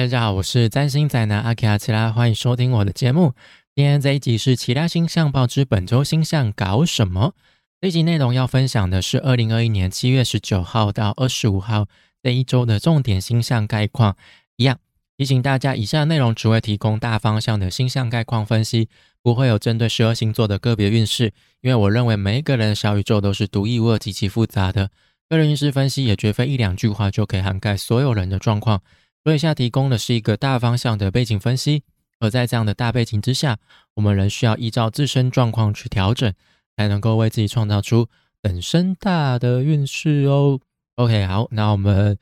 [0.00, 3.34] 大家好，我是占星宅男阿奇阿奇拉，欢迎收听我的节目。
[3.76, 7.34] 今天这一集是《其他星象报》之本周星象搞什么？
[7.82, 11.86] 这一集内容要分享的是二零二一年七月十九号到二十五号
[12.22, 14.16] 这一周的重点星象概况。
[14.56, 14.78] 一样
[15.18, 18.88] 提醒大家，以下内容只会提供大方向的星象概况分析，
[19.22, 21.34] 不会有针对十二星座的个别运势。
[21.60, 24.88] 因为我认为每一个人的小宇宙都是独一无二、极其复杂的，
[25.28, 28.80] 个人运势分析也绝非一两句话就可以涵盖所有人的状况。
[29.22, 31.82] 所以下提供的是一个大方向的背景分析，
[32.20, 33.58] 而在这样的大背景之下，
[33.94, 36.32] 我们仍需要依照自身状况去调整，
[36.76, 38.08] 才能够为自己创造出
[38.40, 40.58] 本身大的运势哦。
[40.94, 42.16] OK，好，那我们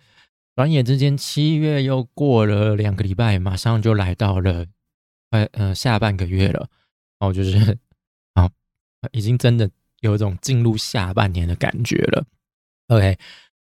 [0.56, 4.66] 转眼之间七月又过了两个礼拜，马上就来到了
[5.30, 6.68] 快呃下半个月了
[7.20, 7.78] 哦，就是
[8.34, 8.50] 好，
[9.12, 12.24] 已经真的有一种进入下半年的感觉了。
[12.88, 13.16] OK。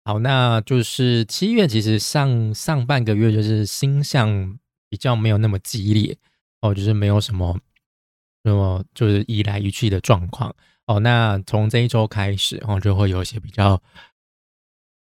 [0.06, 4.58] 好，那就是七月，其实上上半个月就是星象
[4.90, 6.14] 比较没有那么激烈
[6.60, 7.58] 哦，就是没有什么
[8.42, 11.00] 那么就是移来移去的状况哦。
[11.00, 13.80] 那从这一周开始哦，就会有一些比较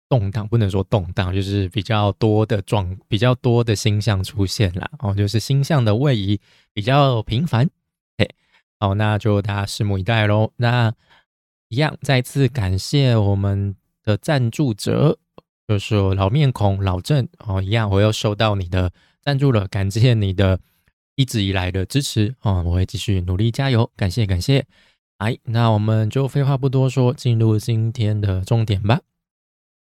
[0.09, 6.41] 动荡，不能说动荡，就是比较多的状，比较多的星象出现了哦，就是星象的位移
[6.73, 7.69] 比较频繁。
[8.17, 8.35] 嘿，
[8.81, 10.53] 好，那就大家拭目以待喽。
[10.57, 10.95] 那
[11.69, 13.77] 一样，再次感谢我们。
[14.07, 15.19] 的赞助者
[15.67, 20.61] 就是老面孔老郑哦，一样，我又收到你的赞助了，感谢你的
[21.17, 24.65] 一直以来的支持哦，我会继续努力加油，感谢感谢。
[25.19, 29.01] 哎，那我们就废话不多说，进入今天的重点吧。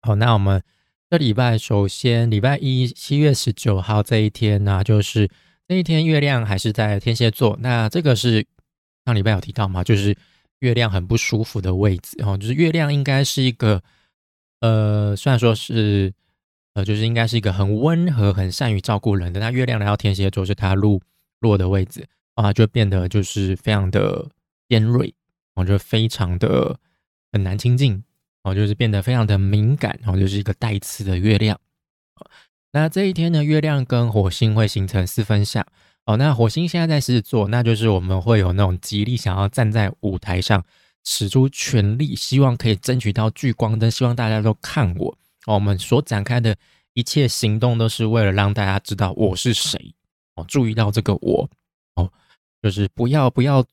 [0.03, 0.63] 好，那我们
[1.09, 5.29] 这礼拜首先礼拜一七月十九号这一天呢，就是
[5.67, 8.47] 这一天月亮还是在天蝎座，那这个是
[9.03, 10.15] 上礼拜有提到嘛，就是
[10.59, 13.83] 月亮很不舒服的位置哦，就是月亮应该是一个。
[14.63, 16.13] 呃，虽然说是，
[16.73, 19.41] 呃，就是应该是一个很温和、很善于照顾人的。
[19.41, 21.01] 那月亮来到天蝎座是它落
[21.41, 24.25] 落的位置啊，就变得就是非常的
[24.69, 25.13] 尖锐，
[25.55, 26.79] 我觉得非常的
[27.33, 28.01] 很难亲近
[28.43, 31.59] 哦，就是变得非常的敏感，然后就是一个带刺的月亮。
[32.71, 35.67] 那这一天呢，月亮跟火星会形成四分相
[36.05, 36.15] 哦。
[36.15, 40.63] 那火星现在在狮子座，那就是我们会有那种极力想要站在舞台上。
[41.03, 45.17] 使出全力，希望可以争取到聚光灯，希望大家都看我。
[45.45, 46.55] 哦，我们所展开的
[46.93, 49.93] 一切行动都是为了让大家知道我是谁。
[50.35, 51.49] 哦，注意到这个我。
[51.95, 52.11] 哦，
[52.61, 53.65] 就是不要不要，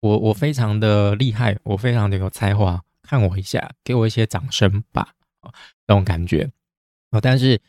[0.00, 5.14] 我我非常的厉害，我非常的有才华，看我一下，给我一些掌声吧。
[5.42, 5.52] 哦，
[5.86, 6.50] 那种感觉。
[7.10, 7.60] 哦，但是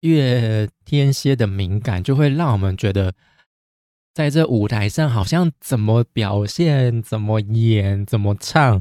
[0.00, 3.12] 越天蝎的敏感，就会让我们觉得。
[4.14, 8.80] 在这舞台上，好像怎么表现、怎么演、怎么唱，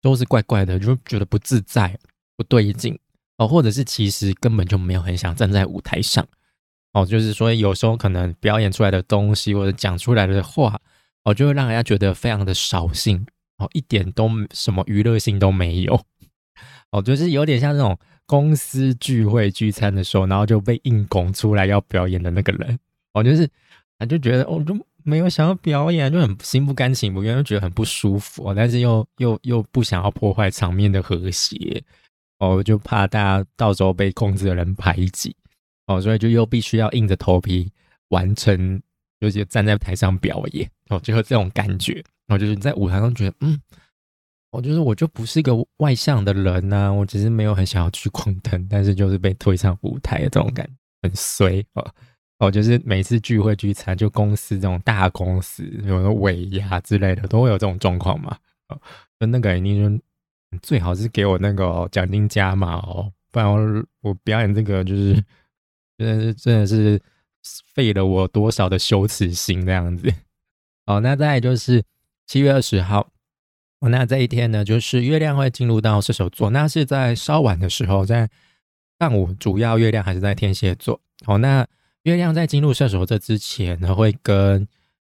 [0.00, 1.98] 都是怪怪的，就觉得不自在、
[2.36, 2.96] 不对劲
[3.38, 3.48] 哦。
[3.48, 6.24] 或者是其实根本就没有很想站在舞台上
[6.92, 7.04] 哦。
[7.04, 10.80] 就是说，有时候可能表演出来的东西或者讲出来的话
[11.24, 13.26] 哦，就会让人家觉得非常的扫兴
[13.58, 16.00] 哦，一点都什么娱乐性都没有
[16.92, 17.02] 哦。
[17.02, 22.78] 就是有点像那种公司聚会聚餐的时候，然后就被硬拱出来要表演的那个人
[23.14, 23.50] 哦，就是。
[24.06, 24.74] 就觉得哦，就
[25.04, 28.52] 没有想要表演，就很心不甘情不愿，就觉得很不舒服。
[28.54, 31.82] 但是又又又不想要破坏场面的和谐
[32.38, 35.34] 哦，就怕大家到时候被控制的人排挤
[35.86, 37.70] 哦，所以就又必须要硬着头皮
[38.08, 38.80] 完成，
[39.20, 41.94] 就是站在台上表演哦，就是这种感觉。
[42.26, 43.60] 然后就是在舞台上觉得，嗯，
[44.52, 50.68] 我就是我就不是一个外向的人呐，我只是没有很想要聚光灯，但是就是被推上舞台的这种感，
[51.02, 51.90] 很衰哦。
[52.42, 58.36] 哦，就是每次聚会聚餐，就公司这种大公司，有个尾牙之类的，都会有这种状况嘛。
[58.66, 58.76] 哦，
[59.20, 60.00] 就那个人，你说
[60.60, 63.48] 最好是给我那个奖金加嘛，哦，不然
[64.00, 65.14] 我表演这个就是
[65.96, 67.00] 真的是真的是
[67.72, 70.12] 费了我多少的羞耻心这样子。
[70.86, 71.84] 哦，那再就是
[72.26, 73.08] 七月二十号，
[73.88, 78.28] 那这一天呢，就是月亮会进入到射手座，那是在稍晚的时候，在
[78.98, 81.00] 上午，主要月亮还是在天蝎座。
[81.26, 81.64] 哦，那。
[82.04, 84.66] 月亮在进入射手座之前呢，会跟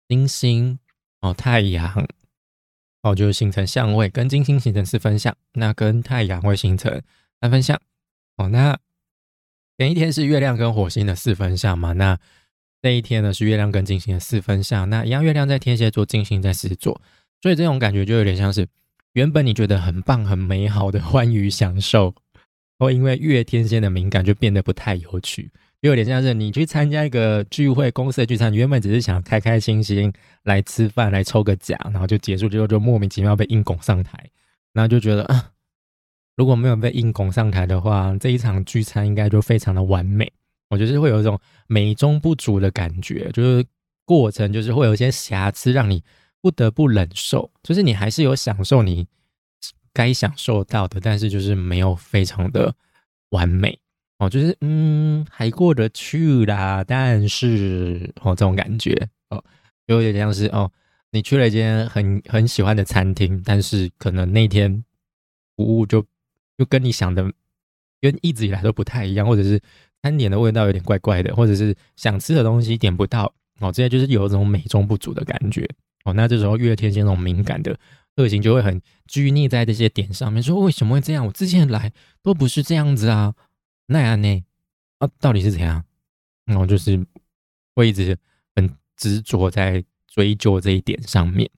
[0.07, 0.77] 金星
[1.21, 2.07] 哦、太阳
[3.01, 7.01] 哦，就是形成相位，跟金星形成四分相，那跟太阳会形成
[7.41, 7.79] 三分相。
[8.37, 8.47] 哦。
[8.49, 8.77] 那
[9.77, 11.93] 前一天是月亮跟火星的四分相嘛？
[11.93, 12.19] 那
[12.81, 14.87] 这一天呢是月亮跟金星的四分相。
[14.89, 17.01] 那一样，月亮在天蝎座，金星在狮子座，
[17.41, 18.67] 所以这种感觉就有点像是
[19.13, 22.13] 原本你觉得很棒、很美好的欢愉享受，
[22.77, 25.49] 会因为月天蝎的敏感就变得不太有趣。
[25.87, 30.11] 有点像是你去参加一个聚会，公司的聚餐，原本只是想开开心心
[30.43, 34.29] 来吃饭，来抽个奖，然后就结束之后，就莫名其妙被硬拱上台，
[34.73, 35.51] 然后就觉得啊，
[36.35, 40.31] 如果没有被硬拱上台的话，这一场聚餐应该就非常的完美
[40.69, 43.65] 我就是会有一种美中不足的感觉，就是
[44.03, 46.03] 过程就是会有一些瑕疵，让你
[46.41, 47.51] 不得不忍受。
[47.61, 49.07] 就是你还是有享受你
[49.93, 52.73] 该享受到的，但是就是没有非常的
[53.29, 53.77] 完美
[54.17, 59.43] 哦，就是嗯还过得去啦，但是哦这种感觉哦，
[59.87, 60.71] 有点像是哦
[61.11, 64.83] 你去了一间很很喜欢的餐厅，但是可能那天
[65.55, 66.01] 服务就
[66.57, 67.23] 就跟你想的
[68.01, 69.61] 跟一直以来都不太一样，或者是。
[70.03, 75.67] 餐点的味道有点怪怪的，或者是想吃的东西点不到哦，这些就是有一种美中不足的感觉
[76.03, 76.13] 哦。
[76.13, 77.75] 那这时候月天蝎那种敏感的
[78.15, 81.25] 个性就会很拘泥在这些点上面，说为什么会这样？
[81.25, 81.91] 我之前来
[82.21, 83.33] 都不是这样子啊，
[83.87, 84.43] 那样呢？
[84.99, 85.83] 啊，到底是怎样？
[86.45, 87.03] 然后就是
[87.75, 88.17] 会一直
[88.55, 91.49] 很执着在追究这一点上面，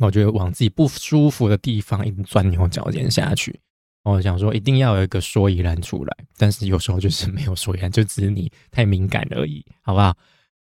[0.00, 3.60] 我就往自己不舒服的地方一直钻牛角尖下去。
[4.04, 10.16] 我想说，一定要有一个说以然出来，但是有时候就是没有说以然，就只是你太敏感而已，好不好？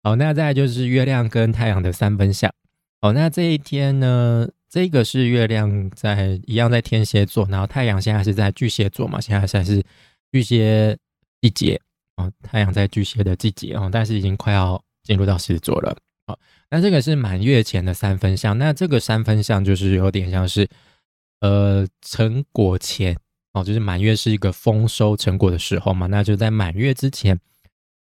[0.03, 2.53] 好，那再就是月亮跟太阳的三分相。
[3.01, 9.83] 好，那这一天呢，这个是月亮在一样在天蝎座，然后太阳现在是在巨蟹座嘛，现在在是
[10.33, 10.97] 巨蟹
[11.41, 11.81] 季节
[12.17, 15.97] 哦，太阳在巨蟹的季节哦，但是已经快要进入到狮子座了。
[16.27, 16.39] 好，
[16.71, 20.69] 那这个是满月前的三分相，那这个三分相就是有点像是
[21.41, 23.17] 呃成果前。
[23.53, 27.37] 哦，就是满月是一个丰收成果的时候嘛，那就在满月之前，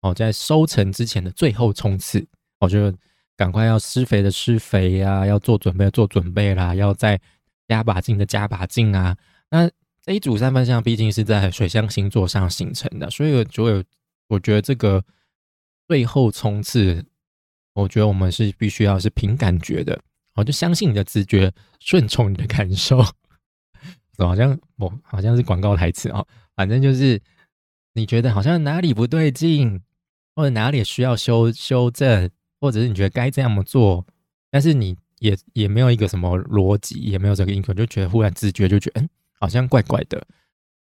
[0.03, 2.23] 哦，在收成之前的最后冲刺，
[2.61, 2.95] 我就
[3.35, 7.19] 赶快要施肥的施肥呀，要做准备做准备啦，要再
[7.67, 9.17] 加把劲的加把劲啊。
[9.49, 9.71] 那
[10.09, 13.85] 这一组三分相毕竟是在水象星座上形成的，所以就有
[14.29, 15.05] 我觉得这个
[15.87, 17.05] 最后冲刺，
[17.75, 20.01] 我觉得我们是必须要是凭感觉的，
[20.37, 23.05] 我就相信你的直觉，顺从你的感受。
[24.17, 26.27] 好像我好像是广告台词哦，
[26.57, 27.21] 反正就是
[27.93, 29.79] 你觉得好像哪里不对劲，
[30.35, 32.31] 或者哪里需要修修正，
[32.63, 34.07] 或者是你觉得该这样做，
[34.51, 39.09] 但是你也也没有一个什么逻辑，也没有这个因果，就觉得忽然直觉就觉得嗯，
[39.41, 40.27] 好像怪怪的，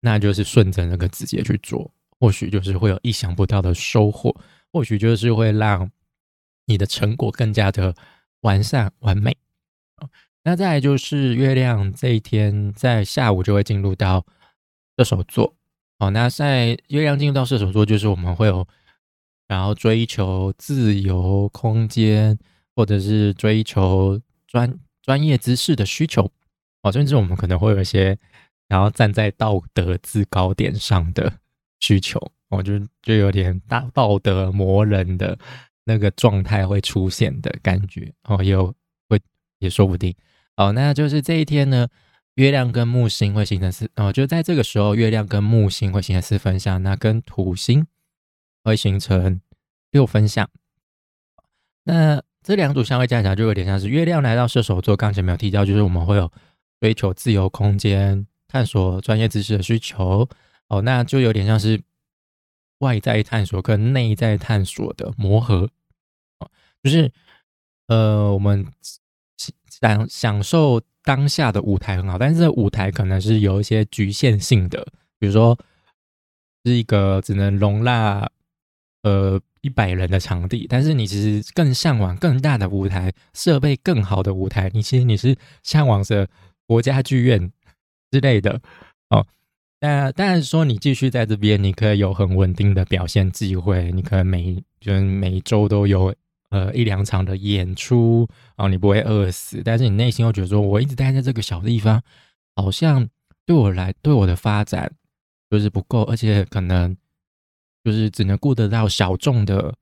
[0.00, 1.90] 那就是顺着那个直觉去做，
[2.20, 4.34] 或许就是会有意想不到的收获，
[4.72, 5.90] 或许就是会让
[6.66, 7.94] 你的成果更加的
[8.40, 9.36] 完善完美。
[10.44, 14.24] 那再来就是月亮这一天在下午就会进入到
[14.96, 15.54] 射手座，
[15.98, 18.66] 哦，那在月亮进入到射手座，就是我们会有
[19.46, 22.38] 然后追求自由空间，
[22.74, 26.30] 或者是追求专专业知识的需求，
[26.82, 28.16] 哦，甚至我们可能会有一些
[28.68, 31.32] 然后站在道德制高点上的
[31.80, 35.38] 需求，我就就有点大道德磨人的
[35.84, 38.74] 那个状态会出现的感觉，哦，有
[39.08, 39.20] 会
[39.58, 40.14] 也说不定。
[40.56, 41.88] 哦，那就是这一天呢，
[42.34, 47.86] 月亮跟木星会形成四哦，就在这个时候，月亮跟木星会形成四分相，那跟土星
[48.64, 49.40] 会形成
[49.90, 50.48] 六分相。
[51.84, 56.30] 那这两组相位加起来，就有点像是月亮来到射手座，刚才没有提到，就是我们会有
[56.80, 60.28] 追求自由空间、探索专业知识的需求。
[60.68, 61.80] 哦，那就有点像是
[62.78, 65.68] 外在探索跟内在探索的磨合。
[66.40, 66.50] 哦，
[66.82, 67.10] 就是
[67.86, 68.66] 呃，我们。
[69.80, 74.84] 享享受当下的舞台很好，但是舞台可能是有一些局限性的，
[75.20, 75.56] 比如说
[76.64, 78.28] 是一个只能容纳
[79.04, 86.28] 呃一百人的场地，但是你其实更向往更大的舞台，设备更好的舞台，你其实你是向往着
[86.68, 87.50] 国家剧院
[88.12, 88.60] 之类的
[89.10, 89.26] 哦。
[89.80, 96.14] 那当然说你继续在这边，你可以有很稳定的表现机会，你可能每就是每周都有。
[96.50, 102.02] 呃，一两场的演出，哦你不会饿死，但是你内心又觉得说，我一直待在这个小地方，
[102.56, 103.06] 好像
[103.44, 104.90] 对我来，对我的发展
[105.50, 106.96] 就是不够，而且可能
[107.84, 109.74] 就是只能顾得到小众的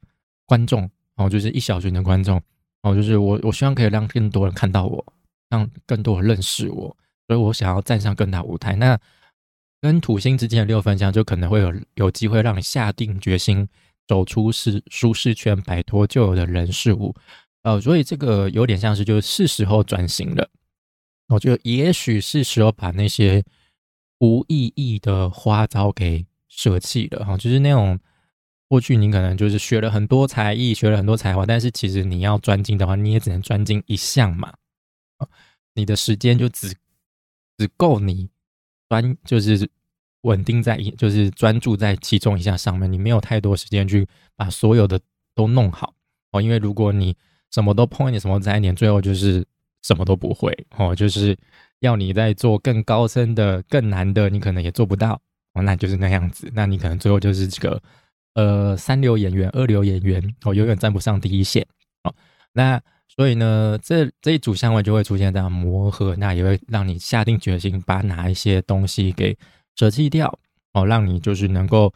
[0.44, 0.80] 观众，
[1.14, 2.34] 然后就是一小群的观众，
[2.82, 5.12] 然后就是我，我希望可以让更多人看到我，
[5.48, 6.96] 让更多人认识我，
[7.28, 8.74] 所以我想要站上更大舞台。
[8.76, 8.98] 那
[9.80, 13.68] 跟土星之间的六分相，就可能会有有机会让你下定决心。
[14.08, 17.12] 走出是舒适圈，摆脱旧有的人事物，
[17.64, 20.48] 呃，所以这个有点像是就是是时候转型了。
[21.26, 23.42] 我觉得也许是时候把那些
[24.20, 27.98] 无意义的花招给舍弃了哈，就是那种
[28.68, 34.54] 过去你可能就是学了很多才艺，学了很多才华，但是其实你要专精的话，你也只能专精一项嘛，
[35.76, 36.74] 你的时间就只
[37.56, 38.28] 只够你
[38.88, 39.70] 专就是。
[40.22, 44.04] 稳定在一，就是专注在其中一项上面，你没有太多时间去
[44.34, 44.98] 把所有的
[45.36, 45.94] 都弄好
[46.32, 46.42] 哦。
[46.42, 47.16] 因为如果你
[47.52, 49.46] 什么都碰一点，什么沾一点，最后就是
[49.82, 50.92] 什么都不会哦。
[50.92, 51.38] 就是
[51.78, 55.20] 要你在做更高深的、更难的，你可能也做不到
[55.52, 55.62] 哦。
[55.62, 57.80] 那就是那样子，那你可能最后就是这个
[58.34, 61.64] 呃三流演员、二流演员哦，永远站不上第一线
[62.02, 62.12] 哦。
[62.50, 62.82] 那
[63.16, 69.34] 所以呢，这这一组相位就会出现这样磨合，那也会让你下定决心把哪一些东西给
[69.74, 70.38] 舍弃掉
[70.74, 71.94] 哦，让你就是能够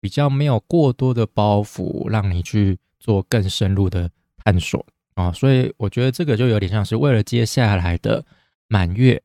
[0.00, 4.10] 比较没有过多的包袱，让你去做更深入的
[4.42, 4.82] 探索
[5.16, 5.30] 啊。
[5.32, 8.24] 所以我觉得这个就有点像是为了接下来的
[8.66, 9.22] 满月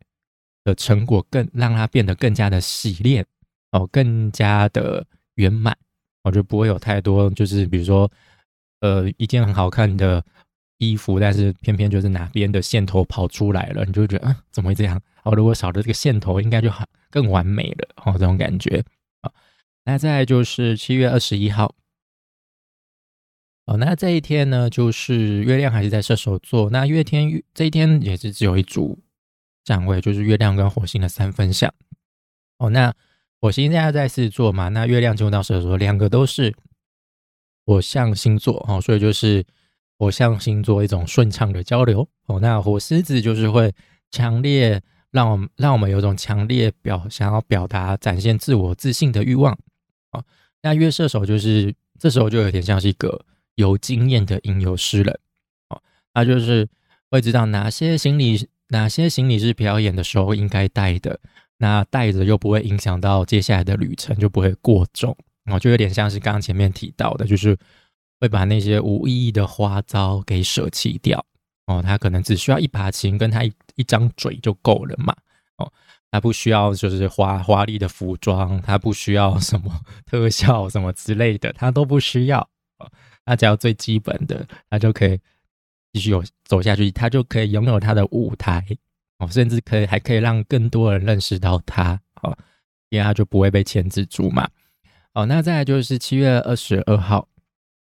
[0.66, 3.26] 的成果，更让它变得更加的洗练
[3.72, 5.06] 哦，更加的
[5.36, 5.74] 圆满，
[6.26, 8.12] 我就不会有太多就是比如说
[8.82, 10.22] 呃一件很好看的。
[10.80, 15.00] 衣服，但是偏偏就是哪边的线头跑出来了，你就觉得，啊，怎么会这样？
[15.24, 18.84] 哦，如果少了这个线头，应该就好更完美了，哦，这种感觉
[19.22, 19.32] 啊。
[19.84, 21.76] 那再就是七月二十一号，
[23.66, 26.70] 哦，那这一天呢，就是月亮还是在射手座。
[26.70, 28.98] 那月天这一天也是只有一组
[29.66, 31.74] 站位，就是月亮跟火星的三分相。
[32.58, 32.94] 哦，那
[33.42, 36.56] 火星现在在狮子座嘛，那月亮进入到射手座，两个都是
[37.66, 39.46] 火象星座，哦，所以就是。
[40.00, 43.70] 火象星座一种顺畅的交流哦，那火狮子就是会
[44.12, 49.54] 强烈让我们让我们有种强烈表想要表达展现自我自信的欲望
[50.12, 50.24] 哦。
[50.62, 53.26] 那月射手就是这时候就有点像是一个
[53.56, 55.20] 有经验的吟游诗人
[55.68, 55.82] 哦，
[56.14, 56.66] 他就是
[57.12, 61.20] 会知道哪些行李哪些行李是表演的时候应该带的，
[61.58, 65.14] 那带着又不会影响到接下来的旅程，就不会过重
[65.52, 67.58] 哦，就有点像是刚刚前面提到的，就是。
[68.20, 71.24] 会把那些无意义的花招给舍弃掉。
[71.68, 75.16] 哦，他可能只需要一把琴跟他一一张嘴就够了嘛。
[75.58, 75.72] 哦，
[76.10, 79.72] 他不需要就是华华丽的服装，他不需要什么
[80.06, 82.40] 特效什么之类的，他都不需要。
[82.80, 82.92] 哦，
[83.24, 85.20] 他只要最基本的，他就可以
[85.94, 88.66] 继续有走下去，他就可以拥有他的舞台。
[89.20, 92.02] 哦，甚至可以还可以让更多人认识到他。
[92.24, 92.36] 哦，
[92.90, 94.50] 因为他就不会被牵制住嘛。
[95.14, 97.28] 哦，那再来就是七月二十二号。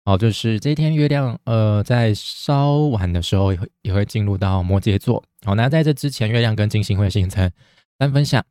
[0.06, 5.20] 哦，就是这一天月亮，呃，在稍晚的时候也会也会进入到摩羯座。
[5.44, 7.50] 好，那在这之前，月亮跟金星会形成
[7.98, 8.44] 三分相。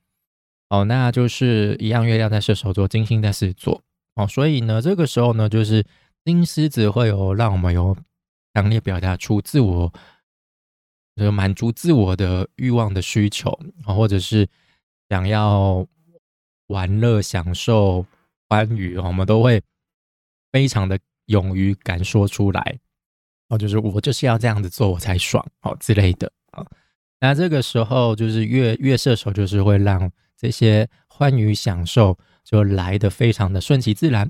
[0.70, 3.82] 哦，那就是一样，月亮在射手座，金星在狮子座。
[4.16, 5.82] 哦，所以呢，这个时候呢，就是
[6.26, 7.96] 金狮子会有让我们有
[8.54, 9.90] 强烈表达出自我，
[11.16, 13.50] 就是满足自我的欲望的需求
[13.86, 14.46] 啊，或者是
[15.08, 15.88] 想要
[16.68, 18.06] 玩乐、享受、
[18.50, 19.64] 欢愉，我们都会
[20.52, 21.00] 非常的。
[21.28, 22.80] 勇于敢说出来，
[23.50, 26.66] 哦，就是我就是要这样子做，我才爽，哦之类的啊。
[27.20, 34.30] 那这个时候就是月月射手，就是会让这些欢愉享受就来的非常的顺其自然，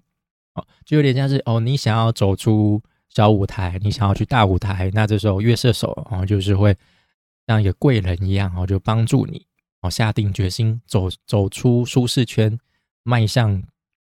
[0.54, 6.78] 哦，就有点像是哦，你想要走出小舞台，你想要去大舞台，那这时候月射手哦，就是会
[7.48, 9.46] 像一个贵人一样哦，就帮助你
[9.82, 12.58] 哦，下定决心走走出舒适圈，
[13.04, 13.62] 迈向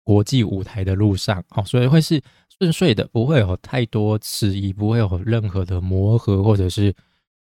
[0.03, 2.21] 国际舞台的路上，哦，所以会是。
[2.59, 6.95] 顺遂的，不会有太多迟疑，不会有任何的磨合，或者是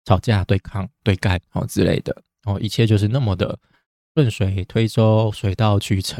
[0.06, 3.58] 吵架、对抗、对干哦之类的哦，一切就是那么的
[4.16, 6.20] 顺水推舟、水到渠成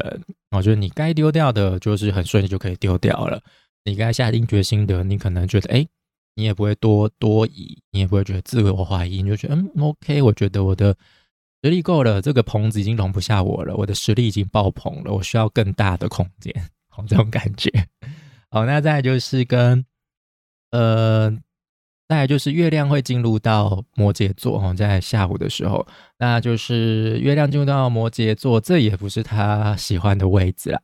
[0.50, 0.62] 哦。
[0.62, 3.38] 就是你该丢掉的，就是很顺利就可以丢掉了；
[3.84, 5.86] 你该下定决心的，你可能觉得哎，
[6.34, 10.96] 你也不会多多疑，你也不会觉得自我怀疑，你就觉得嗯，OK，我觉得我的
[11.62, 16.52] 实力够了，这个棚子已经容不下我了，我的实力已经爆棚了，我需要更大的空间，
[16.96, 17.70] 哦，这种感觉。
[18.54, 19.84] 好，那再就是跟，
[20.70, 21.36] 呃，
[22.08, 25.84] 再就是月亮会进入到摩羯座哦，在下午的时候，
[26.18, 30.80] 那就是月亮进入到摩羯座，这也不是他喜欢的位置了。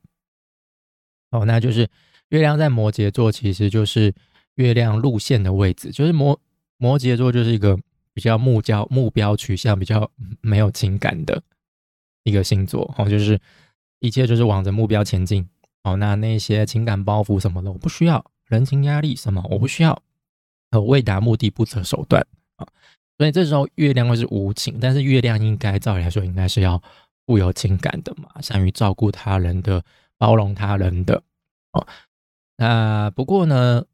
[1.31, 1.89] 哦，那就是
[2.31, 4.13] 月亮在摩羯座，其实就是
[4.57, 6.41] 月亮路线的位置，就是摩
[6.77, 7.79] 摩羯座就是一个
[8.13, 10.11] 比较目标目标取向比较
[10.41, 11.41] 没有情感的
[12.25, 13.41] 一个星座哦，就是
[14.01, 15.49] 一切就是往着目标前进。
[15.83, 20.03] 哦，那那些情感包袱什么的，我不需要；人情压力什么，我不需要。
[20.71, 22.67] 呃，为达目的不择手段啊，
[23.19, 26.81] 所以这时候月亮会是无情，但是月亮应该照理来说应该是要
[27.27, 29.83] 富有情感的嘛，善于照顾他人的、
[30.17, 31.21] 包容他人的。
[31.73, 31.85] 哦，
[32.57, 33.85] 那不过呢，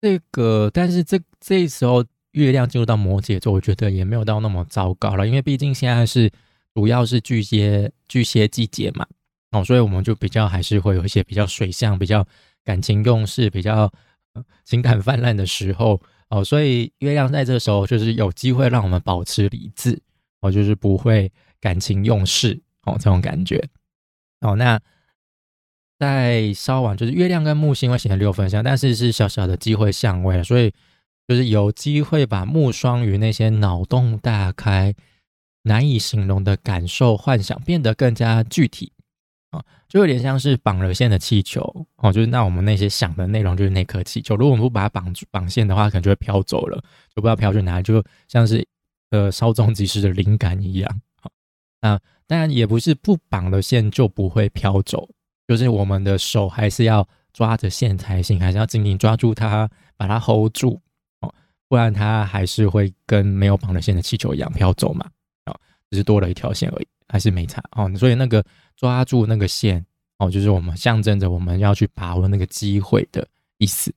[0.00, 6.32] 这个但是这这时候月亮进入到摩羯座，我觉得也没有到那么糟糕了，因为毕竟现在是
[6.74, 9.06] 主要是巨蟹巨蟹季节嘛。
[9.52, 12.26] 哦，所以我们就比较还是会有一些比较水象、比较
[12.64, 13.90] 感情用事、比较
[14.64, 16.44] 情感泛滥的时候哦。
[16.44, 19.98] 所以月亮在这时候就是有机会让我们保持理智
[20.40, 23.62] 哦，就是不会感情用事哦这种感觉
[24.40, 24.56] 哦。
[24.56, 24.80] 那
[25.98, 30.70] 在稍晚就是月亮跟木星会显得六分相，但是是小小的机会相位，所以
[31.26, 34.94] 就是有机会把木双鱼那些脑洞大开、
[35.62, 38.92] 难以形容的感受、幻想变得更加具体。
[39.56, 41.62] 啊，就有点像是绑了线的气球
[41.96, 46.76] 哦，就是那我们那些想的内容就是那颗气球，如果我们不把它绑绑线的话，可能就会飘走了，
[47.14, 48.66] 就不知道飘去哪里，就像是
[49.10, 51.00] 呃稍纵即逝的灵感一样。
[51.20, 51.30] 好，
[51.80, 55.08] 那当然也不是不绑了线就不会飘走，
[55.48, 60.80] 就是我们的手还是要抓着线才行，还是要紧紧抓住它，把它 hold 住
[61.20, 61.34] 哦，
[61.68, 65.08] 不然它还是会跟没有绑了线的气球一样飘走嘛。
[65.44, 65.56] 啊，
[65.90, 66.86] 只是多了一条线而已。
[67.08, 68.44] 还是没差哦，所以那个
[68.76, 69.86] 抓住那个线
[70.18, 73.26] 哦，就是我们象征着我们要去把握那个机会的
[73.58, 73.94] 意思。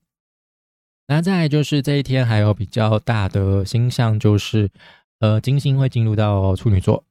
[1.08, 4.70] 那再就是这一天还有比较大的星象，就是
[5.20, 7.04] 呃金星会进入到处女座。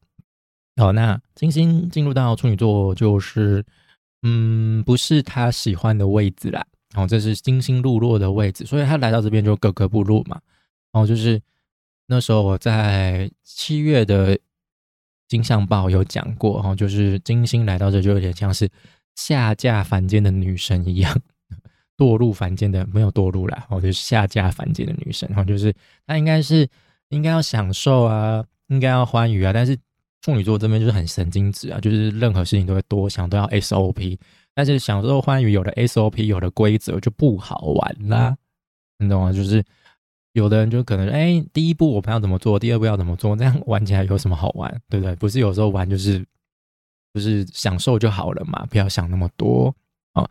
[0.76, 3.64] 哦，那金星进入到处女座，就是
[4.22, 6.64] 嗯不是他喜欢的位置啦。
[6.94, 10.40] 哦，这是金星入落的位置，所以他来到这边就格格不入嘛。
[10.92, 11.42] 哦，就是
[12.06, 14.38] 那时候我在七月的。
[15.28, 18.68] 金相报有讲过哈，就是金星来到这就有点像是
[19.14, 21.14] 下嫁凡间的女神一样，
[21.96, 25.72] 堕入凡间的没有堕入啦，哦，就是下嫁凡间的女神哈，就是
[26.06, 26.66] 她应该是
[27.10, 29.76] 应该要享受啊，应该要欢愉啊，但是
[30.22, 34.18] 处女座这边就是很神经质啊，就是任何事情都会多想，都要 SOP，
[34.54, 38.36] 但是享受欢愉有了 SOP 有了规则就不好玩啦，
[38.98, 39.32] 你懂吗？
[39.32, 39.62] 就是。
[40.32, 45.16] 有的人就可能哎，第一步我们要怎么做，第二步要怎么做，这样玩起来有什么好玩，对不对？
[45.16, 46.24] 不是有时候玩就是
[47.14, 49.74] 就是享受就好了嘛，不要想那么多
[50.14, 50.28] 哦。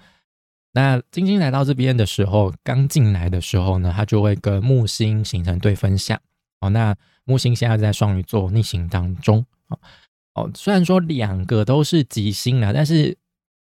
[0.73, 6.19] 那金星来到这边的时候，刚进来的时候呢，它就会跟木星形成对分相
[6.61, 6.69] 哦。
[6.69, 9.79] 那木星现在在双鱼座逆行当中哦
[10.35, 13.17] 哦，虽然说两个都是吉星啊，但是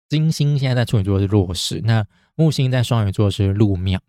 [0.07, 2.05] 金星现在在处女座是弱势，那
[2.35, 3.99] 木星在双鱼座是入庙。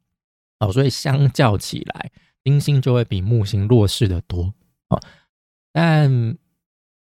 [0.60, 2.10] 哦，所以相较起来，
[2.44, 4.52] 金星就会比木星弱势的多
[4.88, 5.00] 哦。
[5.72, 6.08] 但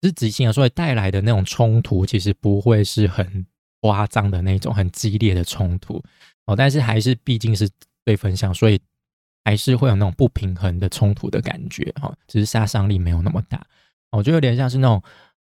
[0.03, 3.47] 是吉星啊，所以带来的那种冲突，其实不会是很
[3.81, 6.03] 夸张的那种很激烈的冲突
[6.45, 6.55] 哦。
[6.55, 7.69] 但是还是毕竟是
[8.05, 8.79] 对分相，所以
[9.45, 12.15] 还是会有那种不平衡的冲突的感觉哈。
[12.27, 13.67] 只是杀伤力没有那么大，
[14.11, 15.03] 我觉得有点像是那种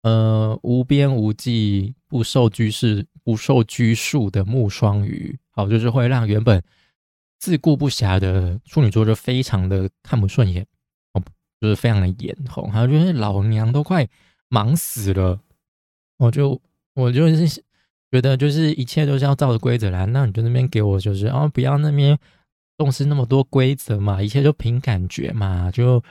[0.02, 2.88] 呃无边无际、不受拘束、
[3.24, 6.60] 不受拘束的木双鱼，好，就是会让原本。
[7.44, 10.66] 自顾不暇的处女座就非常的看不顺眼，
[11.12, 11.22] 哦，
[11.60, 14.08] 就是非常的眼红，他觉得老娘都快
[14.48, 15.38] 忙死了，
[16.20, 16.62] 我就
[16.94, 17.62] 我就是
[18.10, 22.18] 觉得就是一切都是要照着规则来，那你就那边给我就是啊，不要那边
[22.78, 26.02] 重视那么多规则嘛，一切就凭感觉嘛，就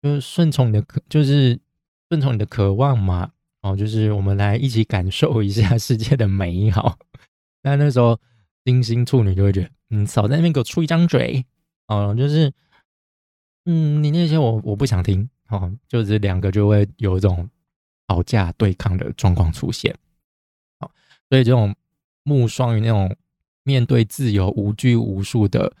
[0.00, 1.60] 就顺从你的渴，就是
[2.08, 6.96] 顺从你的渴望嘛，哦，就是我们来一起感受一下世界的美好。
[7.60, 8.18] 但那时候
[8.66, 9.70] 金星处女就会觉得。
[9.90, 11.46] 嗯，少在那边给我出一张嘴
[11.86, 12.52] 哦，就是，
[13.66, 17.48] 嗯，你那些我我不想听哦，就是两个就会有一种
[18.08, 19.94] 吵架对抗的状况出现，
[20.80, 20.90] 好，
[21.30, 21.72] 所以这种
[22.24, 23.14] 木双鱼那种
[23.62, 25.72] 面对自由无拘无束的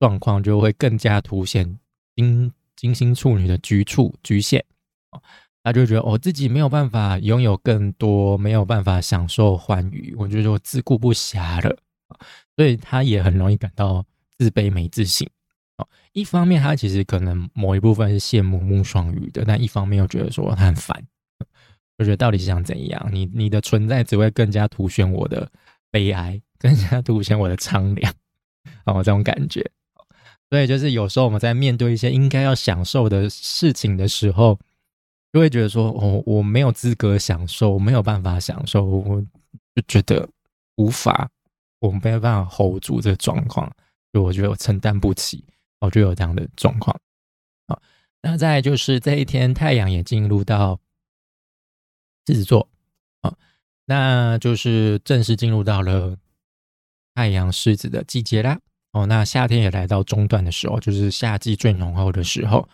[0.00, 1.78] 状况，就会更加凸显
[2.16, 4.64] 金金星处女的局促局限
[5.12, 5.22] 哦，
[5.62, 11.78] 他就觉得我自己没有办法拥有更多，没有办法享受欢愉，我觉得我自顾不暇了。
[12.56, 14.04] 所以他也很容易感到
[14.38, 15.28] 自卑、没自信。
[15.76, 21.06] 哦，一方面他其实可能某一部分是羡慕木双鱼的，但一方面又觉得说他很烦，
[21.98, 23.08] 就觉得到底是想怎样？
[23.12, 25.50] 你你的存在只会更加凸显我的
[25.90, 28.12] 悲哀，更加凸显我的苍凉。
[28.84, 29.70] 哦，这种感觉。
[30.48, 34.58] 所以就是有时候我们在面对一些应该要享受的事情的时候，
[35.32, 39.20] 就会觉得说，哦，我没有资格享受，我没有办法享受，我
[39.74, 40.26] 就觉得
[40.76, 41.28] 无法。
[41.86, 43.70] 我没有办法 hold 住这个状况，
[44.12, 45.44] 就我觉得我承担不起，
[45.80, 46.98] 我就有这样的状况。
[47.68, 47.80] 好，
[48.22, 50.78] 那再就是这一天太阳也进入到
[52.26, 52.68] 狮子座，
[53.22, 53.34] 啊，
[53.84, 56.16] 那就是正式进入到了
[57.14, 58.58] 太阳狮子的季节啦。
[58.92, 62.68] 哦，那夏天也来到中段的时候，就是夏季最浓厚的时候。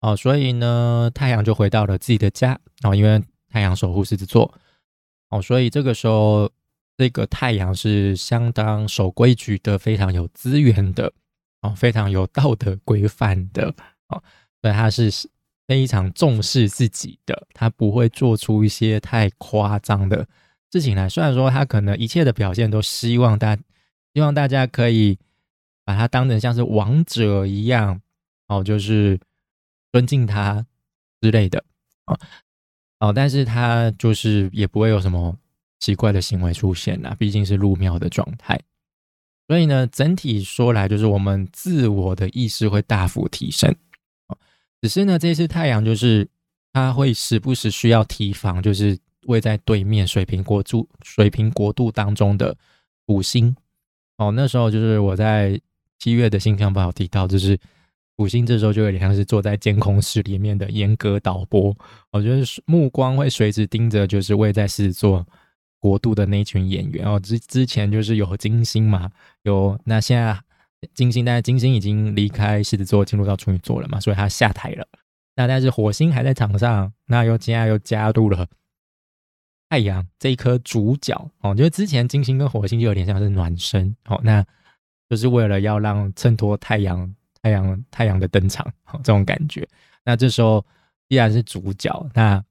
[0.00, 2.58] 哦，所以呢，太阳就回到了自己的家。
[2.82, 4.52] 哦，因为太阳守护狮子座，
[5.30, 6.50] 哦，所以这个时候。
[6.96, 11.12] 这个太阳是相当守规矩的，非常有资源的
[11.62, 13.74] 哦，非常有道德规范的
[14.08, 14.22] 哦，
[14.62, 15.10] 所以他是
[15.66, 20.28] 非常重视自己的，他不会做出一些太夸张的
[20.70, 21.08] 事情来。
[21.08, 23.56] 虽然说他可能一切的表现都希望大，
[24.14, 25.18] 希望大家可以
[25.84, 28.00] 把他当成像是王者一样
[28.46, 29.18] 哦，就是
[29.90, 30.64] 尊敬他
[31.20, 31.64] 之类的
[32.06, 32.18] 哦
[33.00, 35.36] 哦，但是他就是也不会有什么。
[35.84, 38.58] 奇怪的行为出现了，毕竟是入庙的状态，
[39.46, 43.70] 所以呢，整体说来就是我们自我的意识会大幅提升。
[44.80, 46.26] 只是呢，这次太阳就是
[46.72, 52.56] 它会时不时需要提防，就是位在对面水平国度水平国度当中的
[53.06, 53.54] 土星。
[54.16, 55.60] 哦，那时候就是我在
[55.98, 57.58] 七月的星象报提到，就是
[58.16, 61.76] 土星这时候就有点像是坐在监控室里面的严格导播，
[62.10, 65.26] 我觉得目光会随时盯着就是位在狮子座
[65.84, 67.20] 国度的那群演员哦。
[67.20, 69.10] 之之前就是有金星嘛，
[69.42, 70.40] 有那现在
[70.94, 74.88] 金星，但是金星已经离开狮子座，进入到处女座了嘛，所以他下台了。
[75.36, 78.48] 那但是火星还在场上，那又接下来又加入了
[79.68, 81.54] 太阳这一颗主角哦。
[81.54, 84.42] 就是之前金星跟火星就有点像是暖身哦，那
[85.10, 89.68] 就是为了要让衬托太阳、太阳、太阳的登场哦，这种感觉。
[90.02, 90.64] 那这时候
[91.08, 92.42] 依然是主角，那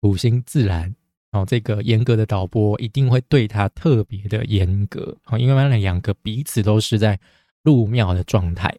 [0.00, 0.94] 土星自然
[1.32, 7.18] 哦，这个严格的导播一定会对他特别的严格哦，因为他们两个彼此都是在
[7.62, 8.76] 入庙的状态，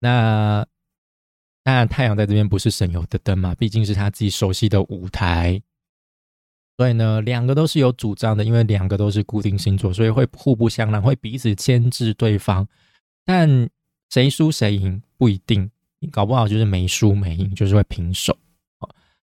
[0.00, 0.66] 那。
[1.66, 5.62] 当然，太阳在这边不是省油的灯嘛，毕竟是他自己熟悉的舞台，
[6.76, 12.68] 所以呢，两个都是有主张的，因为两个都是固定星座，所以会互不相让，会彼此牵制对方。
[13.24, 13.66] 但
[14.10, 15.70] 谁输谁赢不一定，
[16.12, 18.36] 搞不好就是没输没赢，就是会平手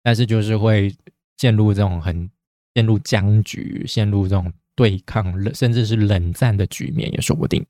[0.03, 0.95] 但是就是会
[1.37, 2.31] 陷入这种很
[2.75, 7.65] 陷入僵局、陷入这种对抗、甚至是冷战的局面也说不定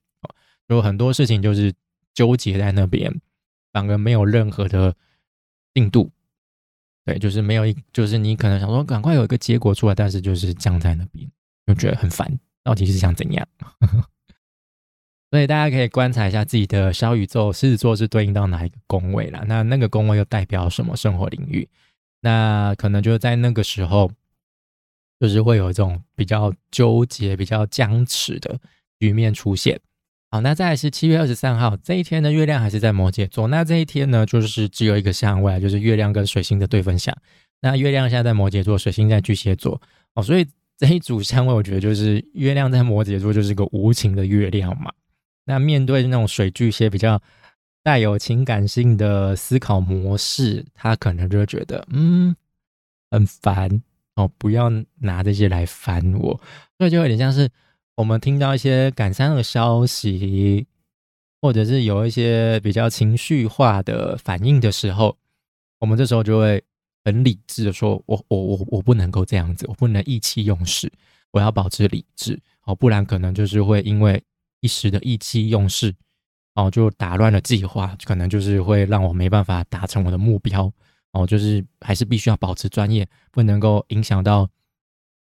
[0.69, 1.73] 有很多事情就是
[2.15, 3.21] 纠结在那边。
[3.73, 4.97] 反而没有任何的
[5.75, 6.11] 进度，
[7.05, 11.31] 对，就是没有一，就是你可能想说赶快有一个结果出来，但是就是僵在那边，
[11.67, 13.47] 就觉得很烦，到底是想怎样？
[15.31, 19.45] 所以大家可以观察一下自己的小宇宙，狮子座是对应到哪一个宫位了？
[19.47, 21.69] 那那个宫位又代表什么生活领域？
[22.27, 24.11] 那可能就在那个时候，
[25.21, 28.59] 就是会有一种比较纠结、比较僵持的
[28.99, 29.79] 局面出现。
[30.33, 33.47] 好，那再来是七月二十三号这一天呢，月亮还是在摩羯座。
[33.47, 37.17] 那这一天呢，就是只有一个相位，就是月亮跟水星的对分相。
[37.61, 39.81] 那月亮现在在摩羯座，水星在巨蟹座。
[40.15, 40.45] 哦，所以
[40.77, 44.93] 这一组相位，我觉得就是月亮在摩羯座就是个无情的月亮嘛。
[45.45, 47.23] 那面对那种水巨蟹比较
[47.87, 52.35] 带有情感性的思考模式，他可能就会觉得嗯
[53.13, 53.81] 很烦
[54.17, 56.41] 哦，不要拿这些来烦我。
[56.79, 57.49] 所以就有点像是。
[57.95, 60.67] 我们听到一些感伤的消息，
[61.41, 65.17] 或者是有一些比较情绪化的反应的时候，
[65.79, 66.63] 我们这时候就会
[67.05, 70.93] 很理智的说：“我我我我不能够这样子，我不能意气用事，
[71.31, 74.23] 我要保持理智哦，不然可能就是会因为
[74.61, 75.95] 一时的意气用事
[76.57, 80.73] 哦，就打乱了计划，可能就是会让我没办法达成我的目标
[81.13, 84.49] 哦，就是还是必须要保持专业，不能够影响到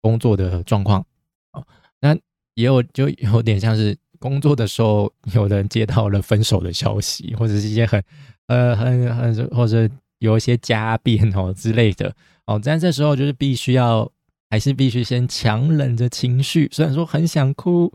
[0.01, 1.05] 工作的状况
[1.51, 1.63] 哦。
[1.99, 2.15] 那
[2.55, 8.01] 也有就有点像是工作的时候，有人接到了分手的消息，或者是一些很
[8.47, 14.09] 呃很很或者有一些家变哦之类的哦，但这时候就是必须要
[14.49, 17.91] 还是必须先强忍着情绪，虽然说很想哭，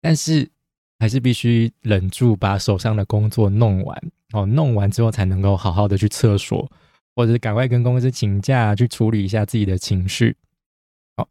[0.00, 0.48] 但是
[0.98, 6.70] 还是必须忍住把手上的工作弄完哦，弄完之后才能够好好的去厕所，
[7.14, 10.36] 或者是赶快跟公司请假去处理一下自己的情绪，
[11.16, 11.28] 好。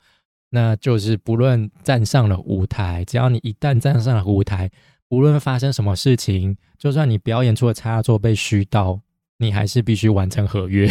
[0.51, 4.71] 那就是不论站上了舞台，只要你一旦站上了舞台，
[5.09, 9.01] 无论发生什么事情，就算你表演出了差错被虚刀，
[9.39, 10.87] 你还是必须完成合约，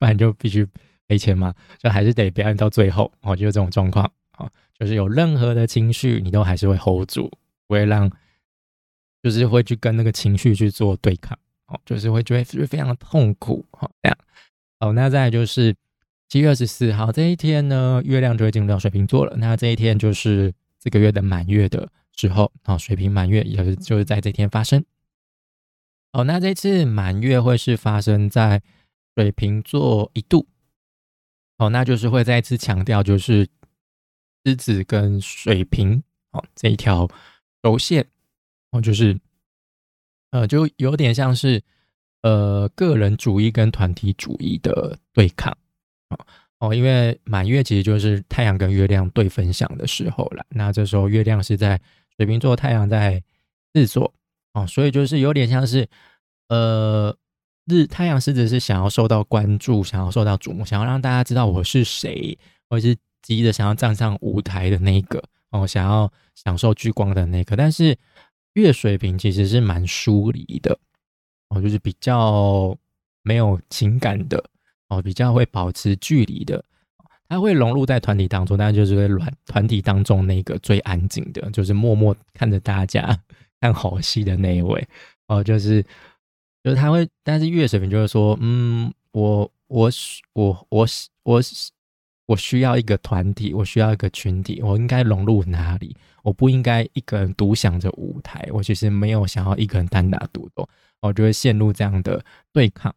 [0.00, 0.66] 不然就必须
[1.06, 7.30] 赔钱嘛，就还是得表演到最后哦，就是这种状况啊，就是有任何的情绪，你都还是会 hold 住，
[7.66, 8.10] 不会让，
[9.22, 14.18] 就是会去跟那个情绪去做对抗，哦，就是会觉得非常的痛苦，好这样，
[14.80, 15.74] 好，那再就是。
[16.28, 19.36] 七月二十四号这一天呢，月亮就会进入到水瓶座了。
[19.36, 24.84] 那这一天就是这个月的满月的时候啊，水瓶满月也是就是在这天发生。
[26.10, 28.60] 哦，那这次满月会是发生在
[29.14, 30.48] 水瓶座一度。
[31.58, 33.46] 哦，那就是会再一次强调，就是
[34.44, 36.02] 狮子跟水瓶
[36.32, 37.08] 哦这一条
[37.66, 38.06] 轴线
[38.70, 39.18] 哦，就是
[40.30, 41.60] 呃，就有点像是
[42.22, 45.52] 呃个人主义跟团体主义的对抗。
[46.60, 50.46] 哦，因为满月其实就是太阳跟月亮对分享的时候了。
[50.50, 51.80] 那这时候月亮是在
[52.16, 53.20] 水瓶座，太阳在
[53.72, 54.14] 日座，
[54.52, 55.88] 哦，所以就是有点像是，
[56.48, 57.14] 呃，
[57.66, 62.38] 日太阳狮子是想要受到关注，想要受到瞩目，想要让大家知道我是谁，
[62.70, 65.22] 或者是急着想要站上舞台的那一个，
[65.60, 67.56] 哦，想要享受聚光的那个。
[67.56, 67.96] 但是
[68.54, 70.78] 月水瓶其实是蛮疏离的，
[71.48, 72.76] 哦，就是比较
[73.22, 74.44] 没有情感的。
[74.88, 76.64] 哦，比较会保持距离的，
[77.28, 83.20] 他会融入在团体当中，但就是会团团体当中那个最安静的，就是默默看着大家
[83.60, 84.86] 看好戏的那一位。
[85.26, 85.82] 哦，就是
[86.62, 89.90] 就是他会，但是月水平就是说，嗯，我我
[90.34, 90.86] 我我
[91.24, 91.40] 我
[92.26, 95.96] 我需要一个团体，我需要一个群体，我应该融入哪里？
[96.22, 98.48] 我不应该一个人独享着舞台。
[98.52, 100.68] 我其实没有想要一个人单打独斗，
[101.00, 102.92] 我就会陷入这样的对抗。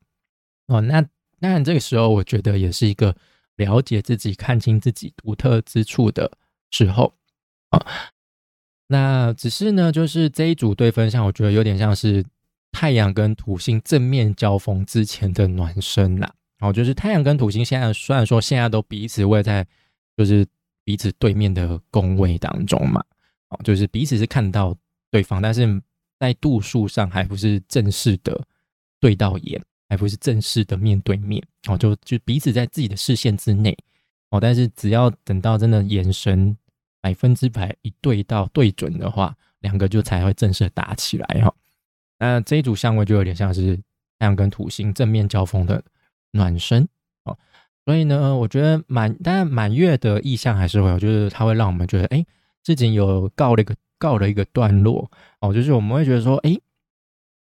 [0.67, 0.99] 哦，那
[1.39, 3.15] 当然这个时候，我觉得也是一个
[3.57, 6.31] 了解自己、看清自己独特之处的
[6.71, 7.13] 时候
[7.69, 7.85] 啊。
[8.87, 12.25] 那只是呢，就是这一组对分项，我觉得有点像是
[12.71, 16.33] 太阳跟土星正面交锋之前的暖身啦。
[16.59, 19.65] 哦，就是太阳跟土星现在虽然说现在都彼此位在
[20.17, 20.45] 就是
[20.83, 23.01] 彼此对面的宫位当中嘛，
[23.49, 24.75] 哦，就是彼此是看到
[25.09, 25.81] 对方，但是
[26.19, 28.45] 在度数上还不是正式的
[28.99, 33.77] 对到眼，还不是正式的面对面，哦，就就彼此在自己的视线之内，
[34.29, 36.57] 哦，但是只要等到真的眼神
[36.99, 41.55] 百分之百一对到对准的话，两个就才会正式打起来哈。
[42.17, 43.77] 那这一组相位就有点像是
[44.17, 45.81] 太阳跟土星正面交锋的。
[46.31, 46.87] 暖身
[47.23, 47.37] 哦，
[47.85, 52.25] 所以呢，我觉得满，当然满月的意象还是会有，就是它会让我们觉得，哎，
[52.63, 55.09] 自己有告了一个告了一个段落
[55.41, 56.57] 哦，就是我们会觉得说，哎，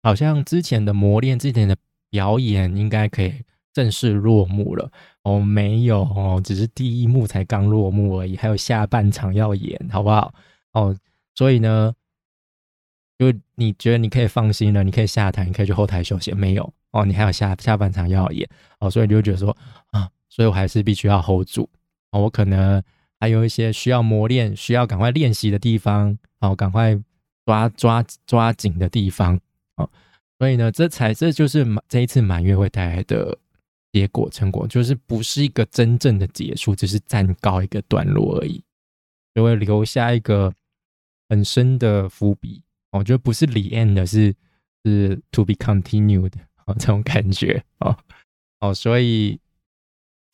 [0.04, 1.76] 好像之前的磨练，之前的
[2.10, 3.34] 表演应该可以
[3.74, 4.92] 正式落幕了
[5.24, 10.34] 哦，没有哦，只是第一幕才刚落幕而已，还有下半场要演，好不好？
[10.74, 10.96] 哦，
[11.34, 11.94] 所以呢，
[13.18, 16.72] 就你觉得你可以放心了，你可以下台，你可以去后台休息，没有。
[16.96, 18.48] 哦，你还有下下半场要演
[18.80, 19.56] 哦，所以你就觉得说
[19.92, 21.70] 啊，所以我还是必须要 hold 住
[22.12, 22.82] 哦，我可能
[23.20, 26.98] 还有一些需要磨练、需要赶快练习的地方哦，赶快
[27.46, 29.38] 抓抓抓紧的地方
[29.76, 29.90] 哦，
[30.40, 33.38] 所以呢，这才这就是这一次满月会带来的
[33.92, 38.64] 结果成果，就是不是一个真正的结束，只是暂告一个段落而已，
[39.34, 40.54] 就会留下一个
[41.28, 42.62] 很深的伏笔。
[42.92, 44.34] 我觉得不是 the end，是
[44.86, 46.32] 是 to be continued。
[46.66, 47.96] 哦，这种感觉哦，
[48.60, 49.40] 哦，所以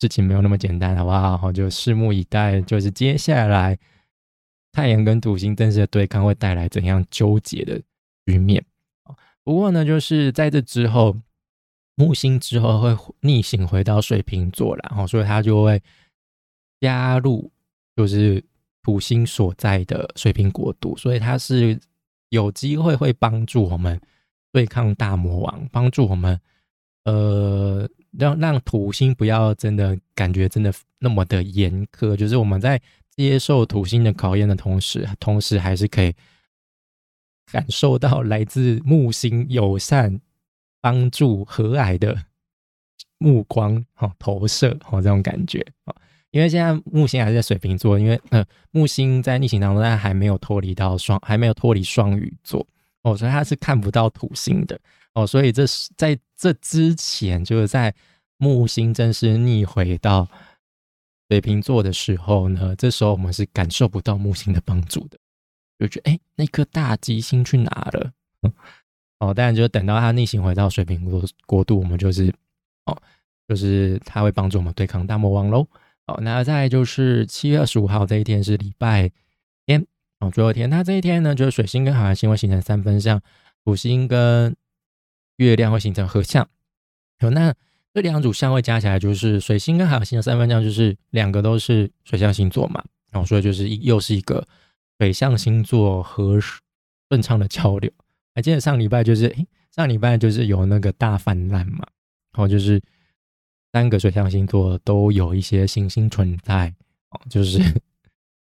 [0.00, 1.36] 事情没有那么简单，好不好？
[1.36, 3.78] 好，就拭目以待，就是接下来
[4.72, 7.80] 太阳跟土星正式的对抗会带来怎样纠结的
[8.26, 8.64] 局面。
[9.44, 11.16] 不过呢，就是在这之后，
[11.96, 15.82] 木星之后会逆行回到水瓶座然后所以它就会
[16.80, 17.52] 加入，
[17.94, 18.42] 就是
[18.82, 21.78] 土星所在的水瓶国度，所以它是
[22.30, 24.00] 有机会会帮助我们。
[24.52, 26.38] 对抗大魔王，帮助我们，
[27.04, 32.80] 呃，让让土星不要真的感觉真的那么的严苛，就是我们在
[33.16, 36.14] 接受土星的考验的同时，同时还是可以
[37.50, 40.20] 感受到来自木星友善、
[40.80, 42.16] 帮助、和蔼的
[43.18, 45.94] 目光，哈，投射，哈，这种感觉啊。
[46.30, 52.66] 因为现在木星还是在水瓶座，因为呃，木星在逆行当中，但还没有脱离到双，还没有脱离双鱼座。
[53.02, 54.78] 哦，所以他是看不到土星的
[55.14, 57.94] 哦，所以这是在这之前，就是在
[58.36, 60.28] 木星正式逆回到
[61.28, 65.18] 水瓶座的时候呢，这时候我们是感受不到木星的帮助的，
[65.78, 68.12] 就觉得哎，那颗大吉星去哪了？
[69.18, 72.32] 哦，当然就等到它逆行回到水瓶座国度，我们就是
[72.86, 73.02] 哦，
[73.48, 75.66] 就是它会帮助我们对抗大魔王喽。
[76.06, 79.10] 哦，那再就是七月二十五号这一天是礼拜。
[80.22, 83.20] 哦，最后一天，那这一天呢，就是水星跟海王星会形成三分相，
[83.64, 84.54] 土星跟
[85.38, 86.48] 月亮会形成合相。
[87.18, 87.52] 有那
[87.92, 92.84] 这两组相位加起来，就是水星跟海王星的三分相，就是两个都是水象星座嘛。
[93.10, 94.46] 然哦，所以就是又是一个
[95.00, 97.90] 水象星座和顺畅的交流。
[98.32, 99.34] 还记得上礼拜就是，
[99.74, 101.84] 上礼拜就是有那个大泛滥嘛。
[102.32, 102.80] 然后就是
[103.72, 106.72] 三个水象星座都有一些行星存在，
[107.10, 107.60] 哦，就是。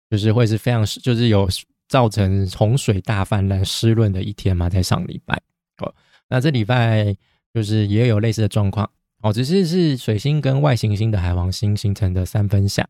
[0.09, 1.49] 就是会是非常就是有
[1.87, 5.41] 造成洪水大泛滥、湿润的一天嘛，在上礼拜。
[5.79, 5.93] 哦，
[6.29, 7.15] 那这礼拜
[7.53, 8.89] 就是也有类似的状况。
[9.21, 12.87] 哦，只是是水星跟外行星的海王星形成的三分相，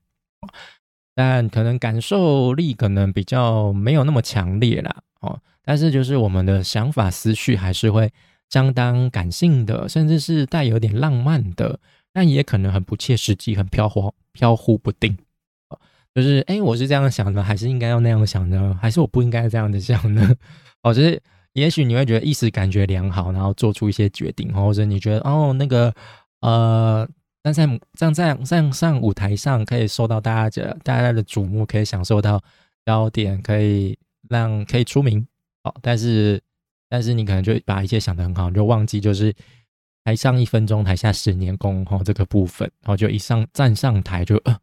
[1.16, 5.04] 但可能感受力可能比较没有那么强烈啦。
[5.22, 8.12] 哦，但是就是我们的想法思绪还是会
[8.50, 11.80] 相当感性的，甚至是带有点浪漫的，
[12.12, 15.18] 但也可能很不切实际、很飘忽、飘忽不定。
[16.18, 18.76] 就是，哎，我是这样想的，还是应该要那样想呢？
[18.82, 20.36] 还是我不应该这样子想呢？
[20.82, 21.22] 哦，就是，
[21.54, 25.94] 也许你会觉得一时感觉良好，然后做出一些决定，或者你觉得，哦，那个，
[26.42, 27.08] 呃，
[27.44, 32.42] 站在站在站上舞台上，可以受到大家的大家的瞩目，可以享受到
[32.84, 33.96] 焦点，可以
[34.28, 35.24] 让可以出名，
[35.66, 36.42] 哦，但是，
[36.90, 39.32] 但是你可能就把一切想得很好，就忘记就是
[40.04, 44.60] 台上一分钟，台下十年功，哈，这个部分，然后就一上站上台就呃。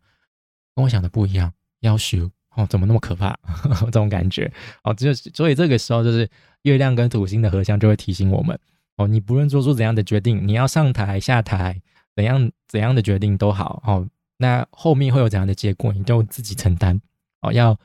[0.75, 3.39] 跟我想的不一样，要求哦，怎么那么可怕？
[3.87, 6.29] 这种感觉哦，就所以这个时候就是
[6.63, 8.59] 月亮跟土星的合相就会提醒我们
[8.97, 11.81] 哦，你不论做出怎样的决定，你要上台下台，
[12.15, 17.01] 怎样怎样的决定都好哦，那后面会有怎样的结果，你就自己承担
[17.41, 17.53] 哦。
[17.53, 17.79] 要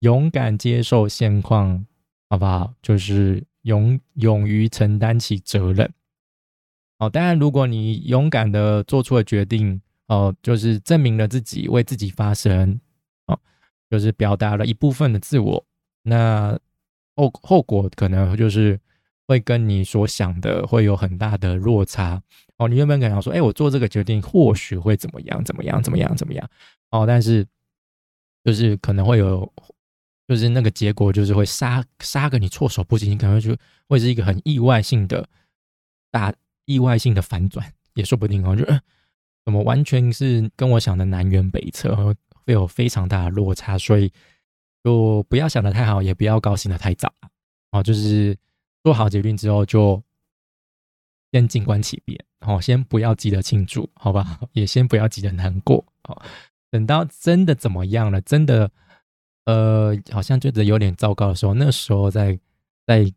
[0.00, 1.84] 勇敢接受现况，
[2.28, 2.72] 好不好？
[2.82, 5.92] 就是勇勇于承担起责任。
[6.98, 12.80] 哦，当然，如果你勇敢的做出了决定，哦，就是证明了自己，为自己发声，
[13.26, 13.38] 哦，
[13.90, 15.64] 就是表达了一部分的自我，
[16.02, 16.58] 那
[17.14, 18.78] 后后果可能就是
[19.26, 22.22] 会跟你所想的会有很大的落差。
[22.56, 26.50] 哦，你原本可能说，哎，我做这个决定或许会怎么样，怎么样，怎么样，怎么样？
[26.90, 27.46] 哦，但是
[28.44, 29.52] 就是可能会有，
[30.28, 33.56] 就是那个结果就是会杀杀个你措手不及，你可能就
[33.88, 35.28] 会是一个很意外性的
[36.10, 36.34] 大。
[36.68, 38.64] 意外性的反转也说不定哦，就
[39.46, 41.96] 怎么完全是跟我想的南辕北辙，
[42.44, 44.12] 会有非常大的落差，所以
[44.84, 47.10] 就不要想的太好，也不要高兴的太早
[47.70, 47.82] 哦。
[47.82, 48.36] 就是
[48.82, 50.02] 做好决定之后，就
[51.32, 54.40] 先静观其变，哦，先不要急着庆祝，好吧？
[54.52, 56.20] 也先不要急着难过，哦，
[56.70, 58.70] 等到真的怎么样了，真的
[59.44, 62.38] 呃，好像觉得有点糟糕的时候，那时候再
[62.86, 63.10] 再。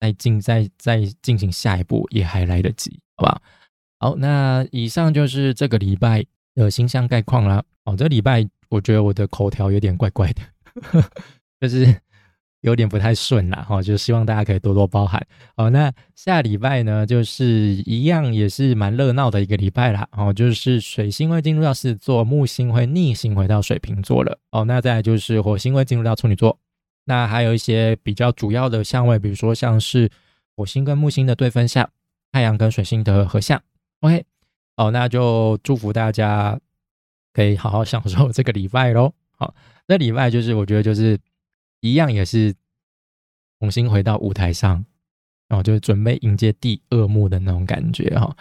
[0.00, 3.42] 再进再再进行下一步也还来得及，好吧？
[4.00, 7.62] 好，那以上就是这个礼拜的星象概况啦。
[7.84, 10.42] 哦，这礼拜我觉得我的口条有点怪怪的，
[11.60, 12.00] 就是
[12.60, 13.62] 有点不太顺啦。
[13.62, 15.26] 哈，就希望大家可以多多包涵。
[15.56, 17.44] 好，那下礼拜呢，就是
[17.86, 20.06] 一样也是蛮热闹的一个礼拜啦。
[20.12, 24.38] 哦，就是水星会进入到狮子座，木星会逆行回到水瓶座了。
[24.52, 26.56] 哦，那再就是火星会进入到处女座。
[27.06, 30.08] 那还有一些比较主要的相位，比如说像是
[30.54, 31.90] 火星跟木星的对分相，
[32.30, 33.60] 太阳跟水星的合相。
[34.00, 34.24] OK，
[34.76, 36.58] 好，那就祝福大家
[37.32, 39.12] 可以好好享受这个礼拜喽。
[39.36, 39.54] 好，
[39.86, 41.18] 那礼拜就是我觉得就是
[41.80, 42.54] 一样，也是
[43.58, 44.84] 重新回到舞台上，
[45.48, 48.36] 然后就是准备迎接第二幕的那种感觉哈。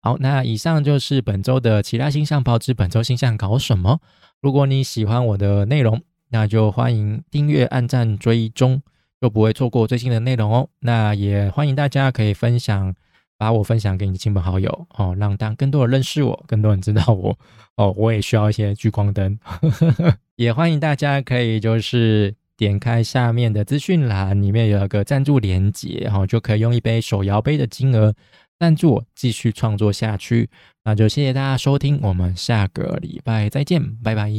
[0.00, 4.00] 好，那以上就是本周的其他星象报知，本周星象搞什么？
[4.40, 8.82] 如果你喜欢我的内容，那就欢迎订阅、按赞、追踪，
[9.20, 10.68] 就不会错过最新的内容哦。
[10.80, 12.94] 那也欢迎大家可以分享，
[13.38, 17.38] 把我分享给你的亲朋好友哦，让当更多人认识我，更多人知道我
[17.76, 17.92] 哦。
[17.96, 19.38] 我也需要一些聚光灯，
[20.36, 28.14] 也欢迎大家可以就是点开下面的资讯栏，里面有一个赞助连接，然后就可以用一杯手摇杯的金额
[28.58, 30.48] 赞助我继续创作下去。
[30.84, 34.30] 那就谢谢大家收听，我们下个礼拜再见，拜拜。